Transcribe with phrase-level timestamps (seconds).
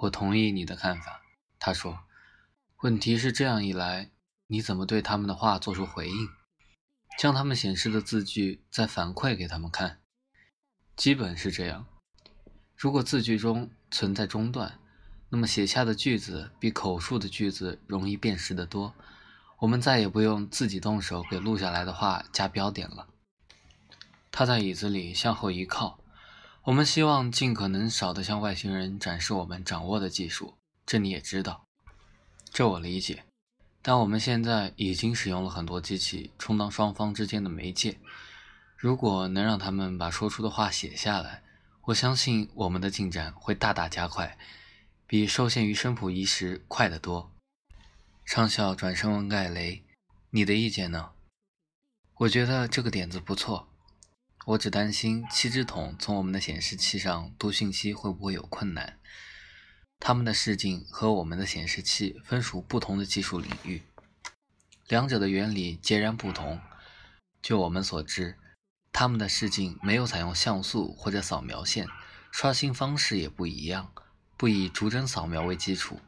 [0.00, 1.22] 我同意你的看法。
[1.58, 2.04] 他说
[2.82, 4.10] ：“问题是这样一来，
[4.46, 6.28] 你怎么对他们的话做出回应？
[7.18, 10.00] 将他们显示的字句再反馈给他们看？
[10.94, 11.86] 基本是这样。
[12.76, 14.78] 如果字句中存在中断，
[15.30, 18.94] 那么写下的句子比口述的句子容易辨识得多。
[19.58, 23.08] 我们再也不用自己动手给录下来的话加标点了。”
[24.30, 25.97] 他在椅子里向后一靠。
[26.68, 31.64] 我们希望尽可能少地向外星人展示我们掌握的技术，这你也知道，
[32.52, 33.24] 这我理解。
[33.80, 37.98] 但我们现在已经使用了很多机器充当双方之间的媒介。
[38.76, 41.42] 如果能让他们把说出的话写下来，
[41.84, 44.36] 我相信我们的进展会大大加快，
[45.06, 47.32] 比受限于声谱仪时快得多。
[48.26, 49.82] 上校转身问盖雷
[50.28, 51.12] ：“你的意见呢？”
[52.16, 53.70] 我觉得这个点子不错。
[54.48, 58.98] 我只担心七只桶从我们的显示器上读信息会不会有困难。
[60.00, 63.82] 他们的视镜和我们的显示器分属不同的技术领域，
[64.86, 66.58] 两者的原理截然不同。
[67.42, 68.38] 就我们所知，
[68.90, 71.86] 他们的视镜没有采用像素或者扫描线，
[72.32, 73.92] 刷新方式也不一样，
[74.38, 76.00] 不以逐帧扫描为基础。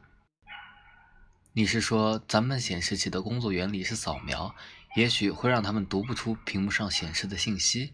[1.53, 4.55] 你是说咱们显示器的工作原理是扫描，
[4.95, 7.93] 也许会让他们读不出屏幕上显示的信息？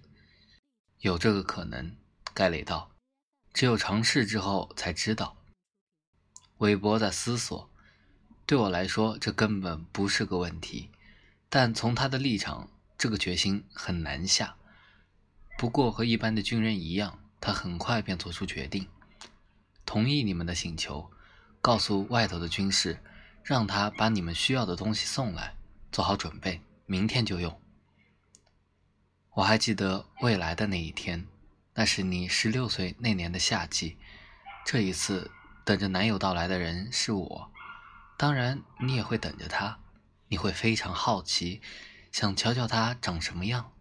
[0.99, 1.95] 有这个可能，
[2.33, 2.91] 盖雷道。
[3.53, 5.37] 只有尝试之后才知道。
[6.57, 7.69] 韦伯在思索。
[8.45, 10.89] 对我来说，这根本不是个问题。
[11.49, 14.55] 但从他的立场，这个决心很难下。
[15.57, 18.87] 不过和一般的军人一样，他很快便做出决定，
[19.85, 21.11] 同意你们的请求，
[21.61, 22.99] 告诉外头的军士，
[23.43, 25.55] 让他把你们需要的东西送来，
[25.91, 27.61] 做好准备，明天就用。
[29.37, 31.27] 我还记得未来的那一天，
[31.75, 33.95] 那是你十六岁那年的夏季。
[34.65, 35.29] 这一次，
[35.63, 37.51] 等着男友到来的人是我，
[38.17, 39.77] 当然你也会等着他。
[40.29, 41.61] 你会非常好奇，
[42.11, 43.71] 想瞧瞧他长什么样。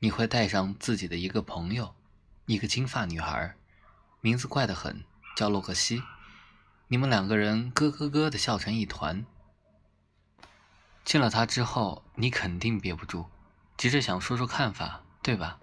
[0.00, 1.94] 你会带上自己的一个朋友，
[2.44, 3.54] 一个金发女孩，
[4.20, 6.02] 名字怪得很，叫洛克西。
[6.88, 9.24] 你们两个人咯咯咯的笑成一团。
[11.02, 13.24] 见了他之后，你肯定憋不住。
[13.76, 15.58] 急着想说说看法，对吧？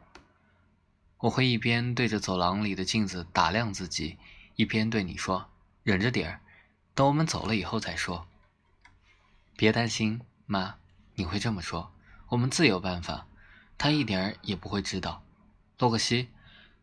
[1.20, 4.18] 我会一边对着走廊里的镜子打量自己，
[4.56, 5.50] 一边对你说
[5.84, 6.42] ：“忍着点儿，
[6.94, 8.28] 等我们走了以后再说。”
[9.58, 10.75] 别担心，妈，
[11.16, 11.92] 你会这么说，
[12.30, 13.28] 我们自有办法，
[13.78, 15.22] 他一点儿也不会知道。
[15.78, 16.30] 洛克西，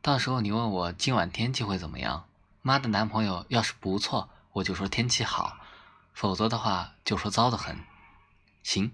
[0.03, 2.29] 到时候你问我今晚天气会怎么样？
[2.61, 5.59] 妈的男朋友要是不错，我就说天气好；
[6.13, 7.79] 否则的话，就说糟得很。
[8.63, 8.93] 行，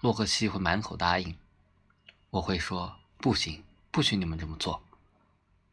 [0.00, 1.36] 洛克西会满口答应。
[2.34, 3.62] 我会说不行，
[3.92, 4.82] 不许你们这么做。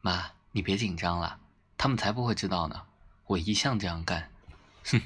[0.00, 1.40] 妈，你别紧张了，
[1.76, 2.82] 他们才不会知道呢。
[3.26, 4.30] 我一向这样干。
[4.84, 5.02] 哼，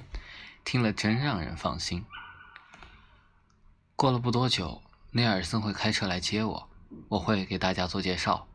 [0.66, 2.04] 听了真让人放心。
[3.94, 6.68] 过了不多久，内尔森会开车来接我，
[7.08, 8.46] 我会给大家做介绍。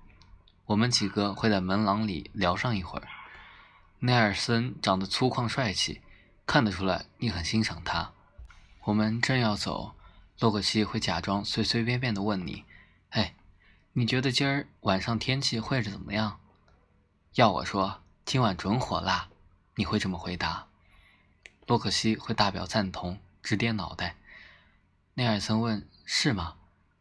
[0.67, 3.07] 我们几个会在门廊里聊上一会儿。
[3.97, 6.01] 内尔森长得粗犷帅气，
[6.45, 8.11] 看得出来你很欣赏他。
[8.83, 9.95] 我们正要走，
[10.37, 12.63] 洛克西会假装随随便便的问你。
[13.11, 13.35] 哎，
[13.93, 16.39] 你觉得今儿晚上天气会是怎么样？
[17.35, 19.29] 要我说，今晚准火辣。
[19.75, 20.67] 你会这么回答？
[21.67, 24.15] 洛克西会大表赞同，直点脑袋。
[25.15, 26.55] 内尔森问：“是吗？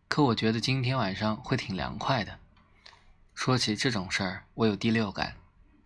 [0.08, 2.40] 可我觉得今天晚上会挺凉快的。”
[3.34, 5.36] 说起这种事儿，我有第六感。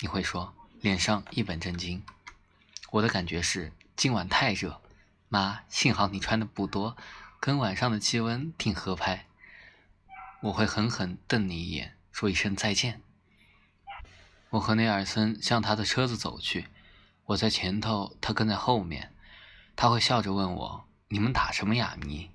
[0.00, 2.02] 你会说，脸上一本正经。
[2.92, 4.80] 我的感觉是今晚太热。
[5.28, 6.96] 妈，幸好你穿的不多，
[7.40, 9.26] 跟晚上的气温挺合拍。
[10.44, 13.00] 我会狠狠瞪你一眼，说一声再见。
[14.50, 16.68] 我和内尔森向他的车子走去，
[17.24, 19.14] 我在前头，他跟在后面。
[19.74, 22.30] 他会笑着问我：“你们打什么哑谜？”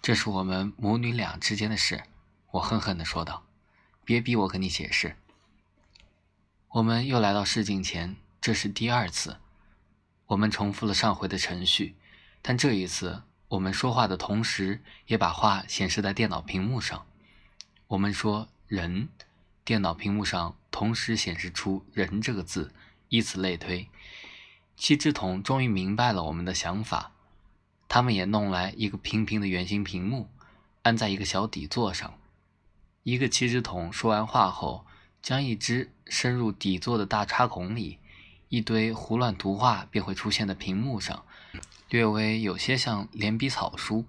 [0.00, 2.04] 这是我们母女俩之间的事。
[2.52, 3.44] 我狠狠地说道
[4.06, 5.16] ：“别逼我跟你解释。”
[6.68, 9.36] 我们又来到试镜前，这是第二次。
[10.28, 11.94] 我们重复了上回的程序，
[12.40, 17.04] 但这一次，我们说话的同时，也把话显示在电脑屏幕上。
[17.90, 19.08] 我们说“人”，
[19.66, 22.72] 电脑屏幕上同时显示出“人”这个字，
[23.08, 23.88] 以此类推。
[24.76, 27.10] 七只桶终于明白了我们的想法，
[27.88, 30.30] 他们也弄来一个平平的圆形屏幕，
[30.82, 32.14] 安在一个小底座上。
[33.02, 34.86] 一个七只桶说完话后，
[35.20, 37.98] 将一只伸入底座的大插孔里，
[38.50, 41.24] 一堆胡乱图画便会出现在屏幕上，
[41.88, 44.04] 略微有些像连笔草书。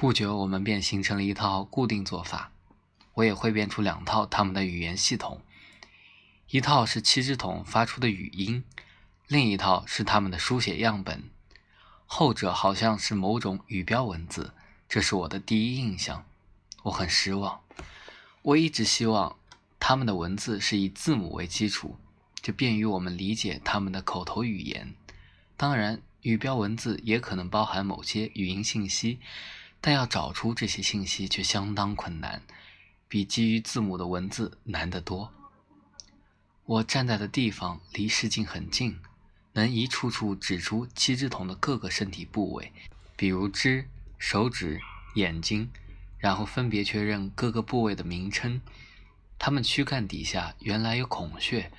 [0.00, 2.52] 不久，我们便形成了一套固定做法。
[3.14, 5.42] 我也会变出两套他们的语言系统，
[6.50, 8.62] 一套是七只桶发出的语音，
[9.26, 11.28] 另一套是他们的书写样本，
[12.06, 14.54] 后者好像是某种语标文字。
[14.88, 16.24] 这是我的第一印象，
[16.84, 17.62] 我很失望。
[18.42, 19.36] 我一直希望
[19.80, 21.96] 他们的文字是以字母为基础，
[22.40, 24.94] 就便于我们理解他们的口头语言。
[25.56, 29.18] 当然，语标文字也可能包含某些语音信息，
[29.80, 32.42] 但要找出这些信息却相当困难，
[33.08, 35.32] 比基于字母的文字难得多。
[36.64, 38.98] 我站在的地方离视镜很近，
[39.52, 42.72] 能一处处指出七只桶的各个身体部位，
[43.16, 43.88] 比如肢。
[44.20, 44.80] 手指、
[45.14, 45.70] 眼睛，
[46.18, 48.60] 然后分别确认各个部位的名称。
[49.38, 51.70] 它们躯干底下原来有孔穴，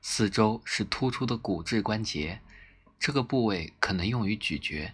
[0.00, 2.38] 四周是突出的骨质关节，
[3.00, 4.92] 这个部位可能用于咀嚼。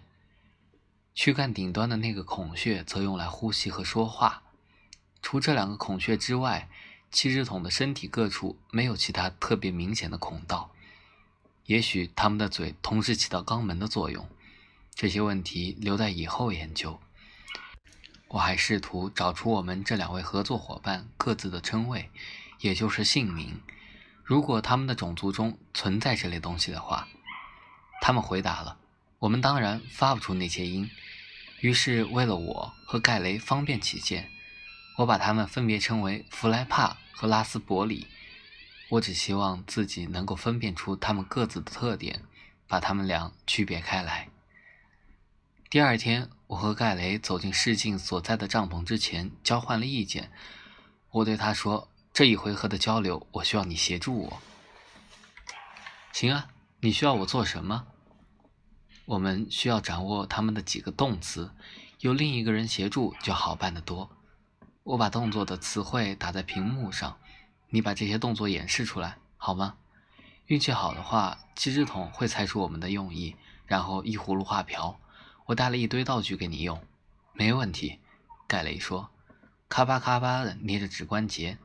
[1.19, 4.43] 躯干顶端的那个孔穴则用来呼吸和说话。
[5.19, 6.69] 除这两个孔穴之外，
[7.09, 10.69] 七只桶的身体各处没有其他特别明显的孔道。
[11.65, 14.29] 也许它们的嘴同时起到肛门的作用。
[14.93, 16.99] 这些问题留在以后研究。
[18.27, 22.11] 我还试图找出我们这两位合作伙伴各自的称谓，
[22.59, 23.59] 也就是姓名。
[24.23, 27.07] 如果他们的种族中存在这类东西的话，
[28.01, 28.77] 他们回答了。
[29.19, 30.91] 我们当然发不出那些音，
[31.59, 34.29] 于是为了我和盖雷方便起见，
[34.97, 38.07] 我把他们分别称为弗莱帕和拉斯伯里。
[38.89, 42.23] 我只希望自己能够分辨出他们各自的特点，
[42.67, 44.29] 把他们俩区别开来。
[45.69, 50.31] 第二天，我和盖雷走进试镜所在的帐篷之前，交换了意见。
[51.09, 54.41] 我对他说：“这一回合的交流，我需要你协助我。
[56.13, 56.47] ”“行啊，
[56.79, 57.87] 你需要我做什么
[59.07, 61.49] ？”“我们需要掌握他们的几个动词，
[62.01, 64.09] 有另一个人协助就好办得多。”
[64.83, 67.17] 我把动作的词汇打在屏幕上，
[67.69, 69.75] 你把这些动作演示出来好吗？
[70.47, 74.99] 运气好的话，七只桶会猜出我们的用意，然后一葫芦画瓢。
[75.45, 76.81] 我带了一堆道具给你用，
[77.31, 77.99] 没问题。
[78.45, 79.09] 盖雷说
[79.69, 81.57] ：“咔吧咔吧的捏着指关节。”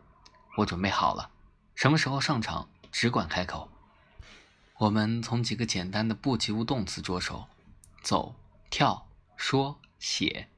[0.58, 1.30] 我准备好了，
[1.74, 3.68] 什么时候上场只管开口。
[4.82, 7.46] 我们从几个简单的不及物动词着手：
[8.02, 8.34] 走、
[8.68, 9.06] 跳、
[9.36, 10.48] 说、写。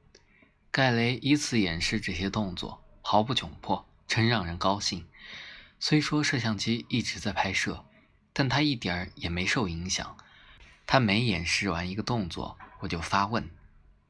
[0.71, 5.05] 盖雷依次演示这些动作，毫不窘迫，真让人高兴。
[5.79, 7.85] 虽说摄像机一直在拍摄，
[8.33, 10.17] 但他一点儿也没受影响。
[10.87, 12.57] 他每演示完一个动作。
[12.79, 13.51] 我就发问：“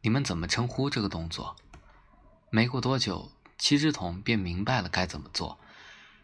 [0.01, 1.57] 你们怎么称呼这个动作？”
[2.49, 5.59] 没过多久，七只桶便明白了该怎么做。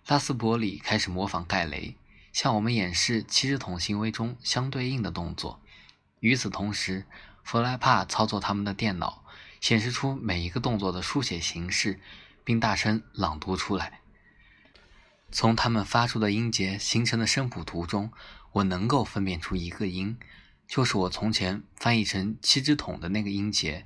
[0.08, 1.98] 拉斯伯里开始模仿盖雷，
[2.34, 5.62] 向我们演示七只桶行为中相对应的动作。
[6.20, 7.06] 与此同时，
[7.44, 9.24] 弗莱帕操作他们的电脑，
[9.60, 12.00] 显示出每一个动作的书写形式，
[12.44, 14.02] 并大声朗读出来。
[15.32, 18.12] 从他们发出的音节形成的声谱图中，
[18.52, 20.18] 我能够分辨出一个音。
[20.68, 23.86] 就是我从前翻译成七只桶的那个音节，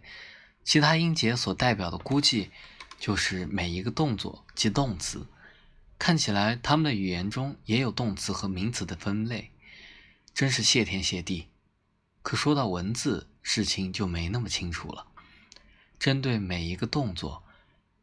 [0.64, 2.52] 其他音节所代表的估计
[3.00, 5.28] 就是每一个动作及动词。
[5.98, 9.52] 看起来他们的语言中也有动词和名词的分类，
[10.34, 11.48] 真是谢天谢地。
[12.22, 15.08] 可说到文字，事情就没那么清楚了。
[15.98, 17.44] 针对每一个动作，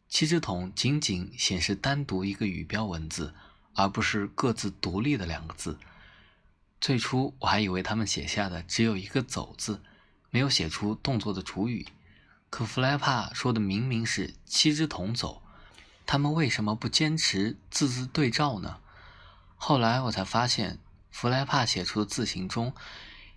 [0.08, 3.34] 七只桶仅仅显示单独一个语标文字，
[3.74, 5.78] 而不是各自独立的两个字。
[6.80, 9.82] 最初我还以为他们写下的只有一个“走”字，
[10.30, 11.86] 没有写出动作的主语。
[12.48, 15.41] 可弗莱帕说的明明是“七只桶走”，
[16.06, 18.78] 他们为什么不坚持字字对照呢？
[19.56, 20.78] 后来我才发现，
[21.10, 22.74] 弗莱帕写出的字形中，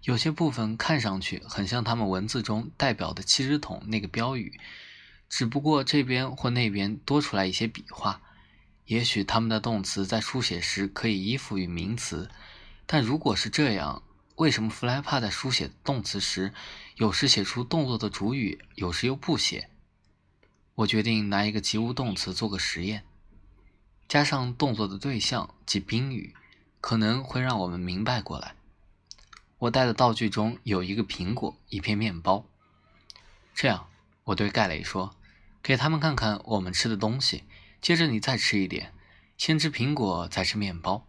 [0.01, 4.59] 有些部分看上去很像他们文字中代表的“七只桶”那个标语，
[5.29, 8.21] 只不过这边或那边多出来一些笔画。
[8.85, 12.29] 也许他们的动词在书写时可以依附于名词。
[12.85, 14.03] 但如果是这样，
[14.35, 16.53] 为什么弗莱帕在书写动词时，
[16.95, 19.69] 有时写出动作的主语，有时又不写？
[20.75, 23.05] 我决定拿一个及物动词做个实验，
[24.09, 26.35] 加上动作的对象即宾语，
[26.81, 28.55] 可能会让我们明白过来。
[29.57, 32.45] 我带的道具中有一个苹果，一片面包。
[33.53, 33.87] 这样，
[34.25, 35.15] 我对盖雷说
[35.63, 37.45] ：“给他们看看我们吃的东西，
[37.79, 38.93] 接着你再吃一点，
[39.37, 41.07] 先吃苹果，再吃面包。”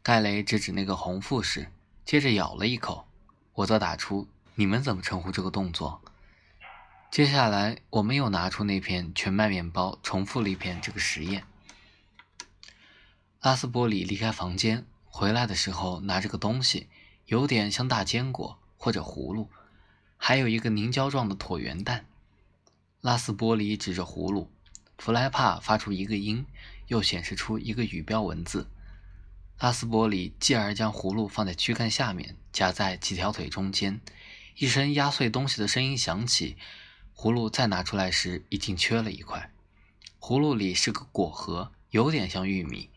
[0.00, 1.72] 盖雷指指那个红富士，
[2.04, 3.08] 接着咬了一口。
[3.54, 6.00] 我则打出：“你们怎么称呼这个动作？”
[7.14, 11.44] 接下来，我们又拿出那片全麦面包，重复了一遍这个实验。
[13.40, 16.88] 拉斯波里离开房间回来的时候，拿着个东西，
[17.26, 19.48] 有点像大坚果或者葫芦，
[20.16, 22.04] 还有一个凝胶状的椭圆蛋。
[23.00, 24.50] 拉斯波里指着葫芦，
[24.98, 26.44] 弗莱帕发出一个音，
[26.88, 28.68] 又显示出一个语标文字。
[29.60, 34.00] 拉斯伯里继而将葫芦放在躯干下面，夹在几条腿中间。
[34.56, 36.56] 一声压碎东西的声音响起，
[37.16, 39.50] 葫芦再拿出来时，已经缺了一块。
[40.20, 42.90] 葫芦里是个果核，有点像玉米。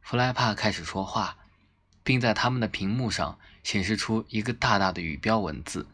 [0.00, 1.38] 弗莱帕开始说话，
[2.04, 5.86] 并在他们的屏幕上显示出一个大大的语标文字。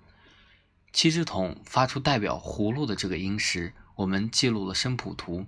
[0.93, 5.47] 七只桶发出代表“葫芦”的这个音时，我们记录了声谱图。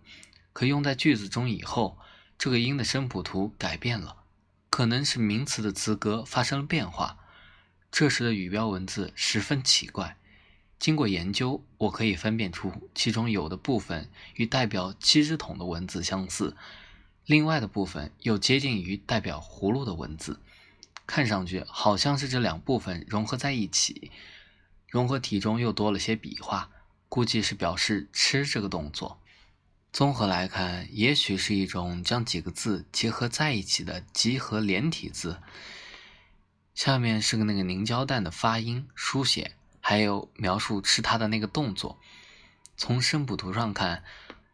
[0.53, 1.99] 可用在句子中以后，
[2.39, 4.17] 这个音的声谱图改变了，
[4.69, 7.19] 可能是名词的词格发生了变化。
[7.91, 10.17] 这时的语标文字十分奇怪。
[10.81, 16.57] 经过研究，我可以分辨出其中有的部分与代表七只桶的文字相似，
[17.27, 20.41] 另外的部分又接近于代表葫芦的文字。
[21.07, 24.11] 看上去好像是这两部分融合在一起。
[24.89, 26.71] 融合体中又多了些笔画，
[27.09, 29.21] 估计是表示吃这个动作。
[29.93, 35.43] 综合来看，也许是一种将几个字结合在一起的集合连体字。
[36.75, 41.99] 下面是个那个凝胶蛋的发音、书写，还有描述吃它的那个动作。
[42.77, 44.05] 从声谱图上看，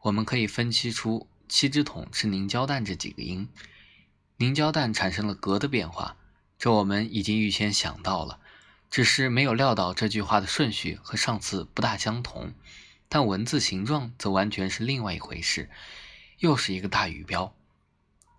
[0.03, 3.49] 我们可以分析出七只桶吃凝胶蛋这几个音。
[4.39, 6.17] 凝胶蛋产生了格的变化，
[6.59, 8.41] 这我们已经预先想到了，
[8.91, 12.53] 只是没有料到这句话的顺序和上次不大相同。
[13.09, 15.71] 但文字形状则完全是另外一回事，
[16.39, 17.55] 又是一个大语标。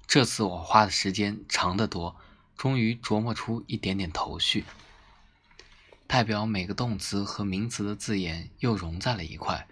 [0.05, 2.15] 这次我花的时间长得多。
[2.57, 4.65] 终于琢磨出一点点头绪，
[6.07, 9.67] 代表每个动词和名词的字眼又融在了一块。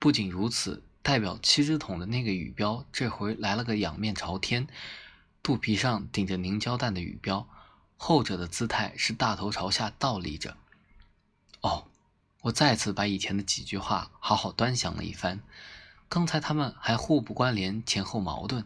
[0.00, 4.66] 不仅如此，代表七只桶的那个语标这回来了个仰面朝天，
[5.42, 7.48] 肚皮上顶着凝胶蛋的语标，
[7.96, 10.56] 后者的姿态是大头朝下倒立着。
[11.60, 11.86] 哦，
[12.42, 15.40] 我再次把以前的几句话好好端详了一番，
[16.08, 18.64] 刚才他们还互不关联，前后矛盾。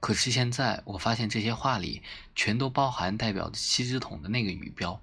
[0.00, 2.02] 可是现在我发现这些话里
[2.34, 5.00] 全都包含代表七只桶的那个语标，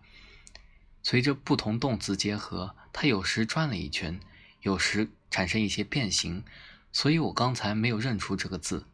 [1.04, 4.20] 随着不同动词结合，它有时转了一圈，
[4.62, 6.44] 有时产生一些变形，
[6.92, 8.86] 所以我刚才没有认出这个字。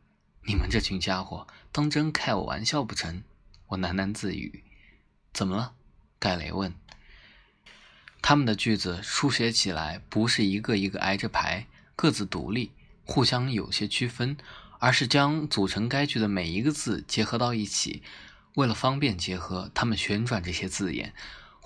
[0.45, 3.23] 你们这群家伙当真开我玩笑不成？
[3.67, 4.63] 我喃喃自语。
[5.33, 5.73] 怎么了？
[6.19, 6.73] 盖雷问。
[8.21, 12.71] 他们的句子书写起来不是一个一个挨着排，各自独立，
[13.03, 14.37] 互相有些区分。
[14.79, 18.03] 而是将组成该句的每一个字结合到一起，
[18.53, 21.15] 为了方便结合，他们旋转这些字眼，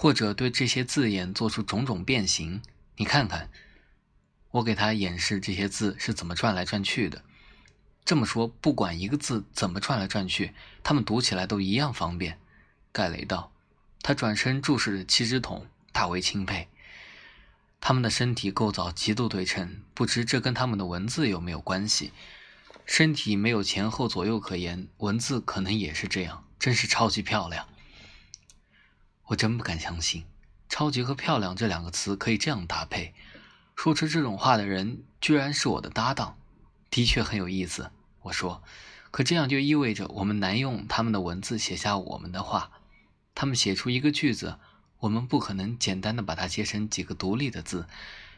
[0.01, 2.63] 或者对这些字眼做出种种变形。
[2.96, 3.51] 你看看，
[4.50, 7.24] 我给他演示这些字是怎么转来转去的。
[8.03, 12.39] 这么说，不管一个字怎么转来转去，他们读起来都一样方便。
[12.91, 13.51] 盖雷道，
[14.01, 16.67] 他转身注视着七只桶，大为钦佩。
[17.79, 22.12] 他们的身体构造极度对称，不知这跟他们的文字有没有关系？
[22.88, 27.67] 身体没有前后左右可言，文字可能也是这样，真是超级漂亮。
[29.25, 30.25] 我真不敢相信，
[30.68, 33.13] 超级和漂亮这两个词可以这样搭配。
[33.75, 36.38] 说出这种话的人居然是我的搭档，
[36.90, 37.92] 的确很有意思。
[38.24, 38.62] 我说，
[39.10, 42.72] 可这样就意味着我们难用他们的文字写下我们的话。
[43.34, 44.60] 他们写出一个句子，
[45.00, 47.88] 我们不可能简单的把它接成几个独立的字，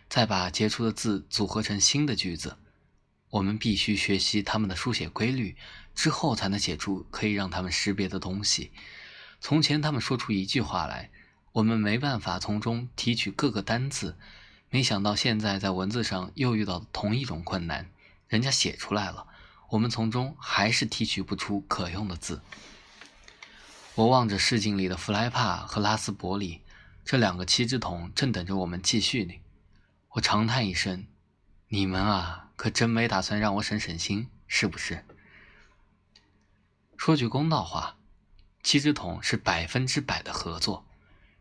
[0.07, 2.57] 再把结出的字组合成新的句子。
[3.31, 5.57] 我们必须学习他们的书写规律，
[5.95, 8.71] 之后才能写出可以让他们识别的东西。
[9.43, 11.11] 从前他们说出一句话来，
[11.51, 14.17] 我们没办法从中提取各个单字。
[14.69, 17.91] 没想到现在在文字上又遇到同一种困难，
[18.29, 19.27] 人家写出来了，
[19.71, 22.41] 我们从中还是提取不出可用的字。
[23.95, 26.61] 我望着市井里的弗莱帕和拉斯伯里，
[27.03, 29.33] 这两个七只桶正等着我们继续呢。
[30.11, 31.05] 我长叹一声
[31.67, 35.03] ：“你们啊！”可真没打算让我省省心，是不是？
[36.95, 37.97] 说句公道话，
[38.73, 40.83] 七只桶是百分之百的合作。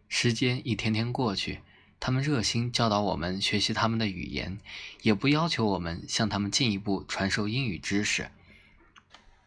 [0.07, 1.61] 时间一天天过去，
[1.99, 4.59] 他们热心教导我们学习他们的语言，
[5.01, 8.31] 也不要求我们向他们进一步传授英语知识。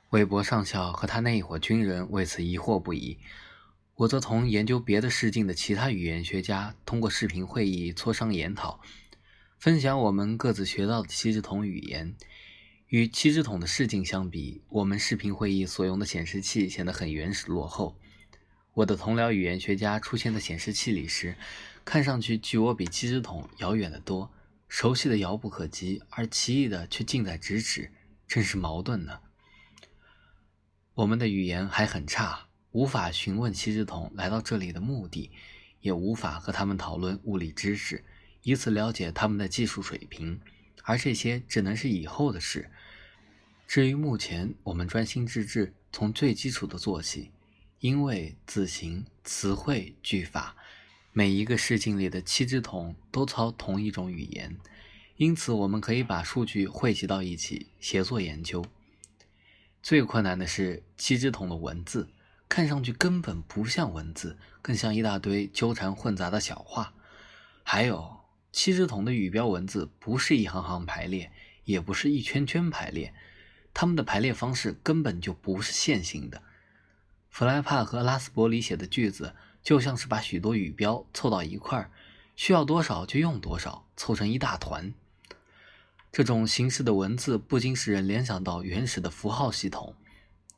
[0.10, 3.20] 韦伯上校和他那一伙军人为此疑惑不已，
[3.94, 8.80] 我则同研究别的试镜的其他语言学家通过视频会议磋商研讨。
[9.60, 12.16] 分享我们各自学到的七只桶语言。
[12.90, 18.00] 与七只桶的试镜相比，我们视频会议所用的显示器显得很原始落后。
[18.76, 21.36] 我的同僚语言学家出现在显示器里时，
[21.84, 24.32] 看上去距我比七只桶遥远得多，
[24.68, 27.92] 熟悉的遥不可及，而奇异的却近在咫尺，
[28.28, 29.20] 真是矛盾呢。
[30.94, 35.32] 我们的语言还很差，无法询问七只桶来到这里的目的，
[35.82, 38.06] 也无法和他们讨论物理知识。
[38.44, 40.40] 以此了解他们的技术水平，
[40.84, 42.70] 而这些只能是以后的事。
[43.68, 47.32] 至于目前，我们专心致志从最基础的做起，
[47.80, 50.56] 因为字形、词汇、句法，
[51.12, 54.58] 每一个试镜里的七只桶都操同一种语言，
[55.18, 58.64] 因此我们可以把数据汇集到一起，协作研究。
[59.82, 62.10] 最困难的是七只桶的文字，
[62.48, 66.94] 看上去根本不像文字，更像一大堆纠缠混杂的小话。
[67.64, 68.15] 还有
[68.56, 71.30] 七只桶的语标文字不是一行行排列，
[71.66, 73.14] 也不是一圈圈排列。
[73.74, 76.42] 它们的排列方式根本就不是线性的。
[77.30, 81.92] 弗莱帕和拉斯伯里写的句子就像是把许多语标凑到一块儿，
[82.38, 84.94] 需要多少就用多少，凑成一大团。
[86.14, 89.94] 这种形式的文字不禁使人联想到原始的符号系统。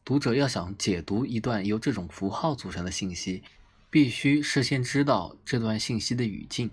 [0.05, 3.41] 读者要想解读一段由这种符号组成的信息，
[3.89, 6.69] 必须事先知道这段信息的语境、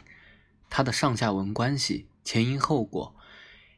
[0.69, 3.15] 它的上下文关系、前因后果。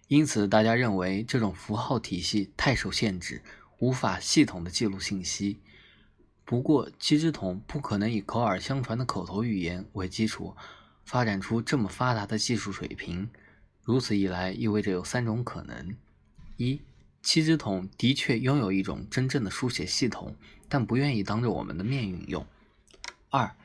[0.09, 3.43] 因此，大家认为这种符号体系太受限制，
[3.79, 5.59] 无法系统的记录信息。
[6.45, 10.57] 不过，七只桶不可能以口耳相传的口头语言为基础，
[11.05, 13.29] 发展出这么发达的技术水平。
[13.83, 15.97] 如此一来，意味着有三种可能：
[16.57, 16.81] 一，
[17.21, 20.37] 七只桶的确拥有一种真正的书写系统，
[20.69, 22.45] 但不愿意当着我们的面运用；
[23.31, 23.57] 二，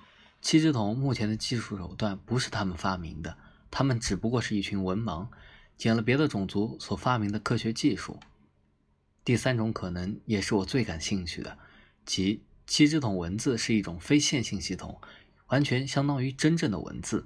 [0.42, 3.38] 七只桶目前的技术手段不是他们发明的，
[3.70, 5.28] 他们只不过是一群文盲。
[5.78, 8.20] 捡了别的种族所发明的科学技术。
[9.26, 11.58] 第三种可能也是我最感兴趣的，
[12.06, 15.02] 即七只桶文字是一种非线性系统，
[15.48, 17.26] 完全相当于真正的文字。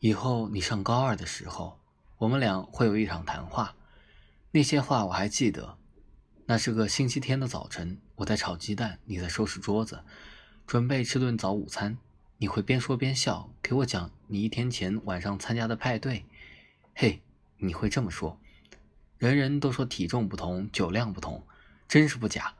[0.00, 1.80] 以后你上高二的时候，
[2.18, 3.74] 我们俩会有一场谈话。
[4.50, 5.78] 那些话我还记得。
[6.44, 10.04] 那是个星期天的早晨，我在炒鸡蛋，你在收拾桌子，
[10.72, 11.98] 准备吃顿早午餐。
[12.38, 16.24] 你会边说边笑，给我讲你一天前晚上参加的派对。
[16.94, 17.20] 嘿，
[17.58, 18.40] 你会这么说？
[19.18, 21.46] 人人都说体重不同，酒量不同，
[21.86, 22.54] 真是不假。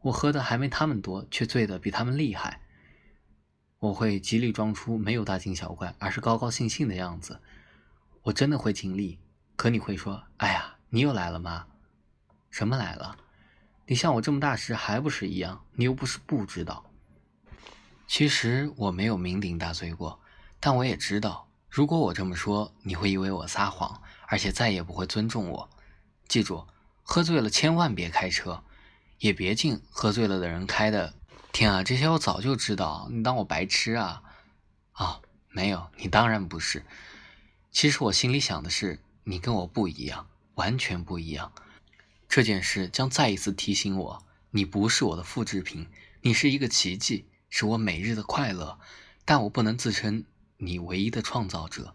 [0.00, 2.60] 我喝的还没他们多，却醉得比他们厉害。
[3.78, 7.40] 我会极力装出没有大惊小怪，而是高高兴兴的样子。
[8.22, 9.20] 我真的会尽力。
[9.54, 11.68] 可你会说：“哎呀，你又来了吗？”
[12.50, 13.16] 什么来了？
[13.86, 15.64] 你像我这么大时还不是一样？
[15.74, 16.90] 你又不是不知道。
[18.06, 20.20] 其实我没有酩酊大醉过，
[20.60, 21.48] 但我也知道。
[21.68, 25.70] 如果我这么说，你会以为我撒谎，而且再也不会尊重我。
[26.28, 26.66] 记住，
[27.02, 28.62] 喝醉了千万别开车，
[29.18, 31.14] 也别进喝醉了的人开的。
[31.52, 34.22] 天啊，这些我早就知道，你当我白痴啊？
[34.92, 36.84] 啊，没有，你当然不是。
[37.72, 41.52] 其实我心里想的是，你跟我不一样，完全不一样。
[42.28, 45.88] 这件事将再一次提醒我，你不是我的复制品，
[46.22, 48.80] 你是一个奇迹，是我每日的快乐，
[49.24, 50.24] 但我不能自称。
[50.56, 51.94] 你唯一的创造者。